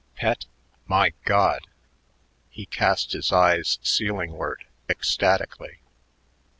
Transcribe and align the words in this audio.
"Pet? 0.15 0.47
My 0.87 1.13
God!" 1.25 1.67
He 2.49 2.65
cast 2.65 3.11
his 3.13 3.31
eyes 3.31 3.77
ceilingward 3.83 4.63
ecstatically. 4.89 5.81